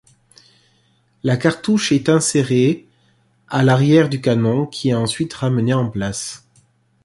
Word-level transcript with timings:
La 1.21 1.37
cartouche 1.37 1.91
est 1.91 2.09
insérée 2.09 2.87
à 3.47 3.61
l’arrière 3.63 4.09
du 4.09 4.19
canon 4.19 4.65
qui 4.65 4.89
est 4.89 4.95
ensuite 4.95 5.31
ramené 5.35 5.75
en 5.75 5.91
place. 5.91 6.47